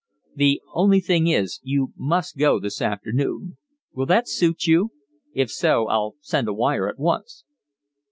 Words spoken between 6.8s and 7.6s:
at once."